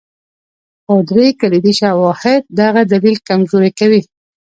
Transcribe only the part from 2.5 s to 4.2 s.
دغه دلیل کمزوری کوي.